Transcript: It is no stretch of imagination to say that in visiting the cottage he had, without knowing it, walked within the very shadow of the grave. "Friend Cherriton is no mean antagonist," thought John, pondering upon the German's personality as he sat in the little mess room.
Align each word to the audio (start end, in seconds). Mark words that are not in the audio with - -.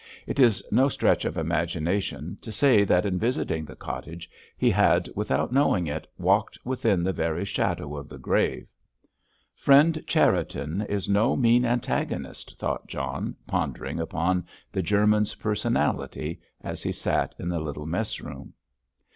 It 0.25 0.39
is 0.39 0.63
no 0.71 0.87
stretch 0.89 1.25
of 1.25 1.37
imagination 1.37 2.39
to 2.41 2.51
say 2.51 2.83
that 2.85 3.05
in 3.05 3.19
visiting 3.19 3.65
the 3.65 3.75
cottage 3.75 4.31
he 4.57 4.71
had, 4.71 5.07
without 5.15 5.51
knowing 5.51 5.85
it, 5.85 6.07
walked 6.17 6.57
within 6.65 7.03
the 7.03 7.13
very 7.13 7.45
shadow 7.45 7.95
of 7.95 8.09
the 8.09 8.17
grave. 8.17 8.65
"Friend 9.53 10.03
Cherriton 10.07 10.81
is 10.89 11.07
no 11.07 11.35
mean 11.35 11.65
antagonist," 11.65 12.57
thought 12.57 12.87
John, 12.87 13.35
pondering 13.45 13.99
upon 13.99 14.47
the 14.71 14.81
German's 14.81 15.35
personality 15.35 16.41
as 16.61 16.81
he 16.81 16.91
sat 16.91 17.35
in 17.37 17.47
the 17.49 17.59
little 17.59 17.85
mess 17.85 18.19
room. 18.21 18.53